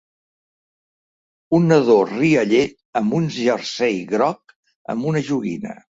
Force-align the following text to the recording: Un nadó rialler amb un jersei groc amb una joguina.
Un 1.57 1.67
nadó 1.73 1.97
rialler 2.13 2.63
amb 3.03 3.15
un 3.19 3.29
jersei 3.37 4.03
groc 4.15 4.57
amb 4.95 5.11
una 5.13 5.23
joguina. 5.29 5.79